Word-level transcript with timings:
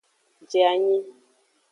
Je 0.49 0.59
anyi. 0.71 0.97